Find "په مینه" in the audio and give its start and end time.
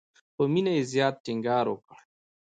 0.35-0.71